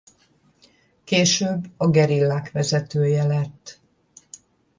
Később 1.03 1.67
a 1.77 1.89
gerillák 1.89 2.51
vezetője 2.51 3.23
lett. 3.23 3.79